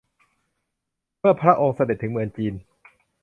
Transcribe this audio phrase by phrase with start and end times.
[1.19, 2.53] เมื่อพระองค์เสด็จถึงเมืองจีน